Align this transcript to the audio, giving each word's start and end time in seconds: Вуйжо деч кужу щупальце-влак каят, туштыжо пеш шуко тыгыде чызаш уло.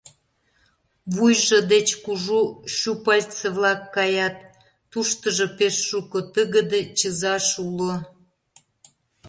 Вуйжо 1.13 1.59
деч 1.73 1.87
кужу 2.03 2.41
щупальце-влак 2.75 3.81
каят, 3.95 4.37
туштыжо 4.91 5.45
пеш 5.57 5.75
шуко 5.89 6.19
тыгыде 6.33 6.81
чызаш 6.97 7.47
уло. 7.67 7.93